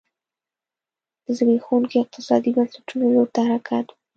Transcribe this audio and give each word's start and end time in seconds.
د 1.23 1.27
زبېښونکو 1.37 1.95
اقتصادي 2.03 2.51
بنسټونو 2.57 3.03
لور 3.13 3.27
ته 3.35 3.41
حرکت 3.49 3.85
و 3.89 3.93